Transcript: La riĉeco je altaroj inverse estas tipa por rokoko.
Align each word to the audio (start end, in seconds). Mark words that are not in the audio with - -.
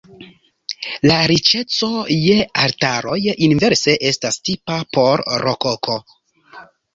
La 1.09 1.17
riĉeco 1.31 1.89
je 2.13 2.37
altaroj 2.63 3.19
inverse 3.49 3.95
estas 4.13 4.41
tipa 4.51 4.79
por 4.99 5.25
rokoko. 5.45 6.01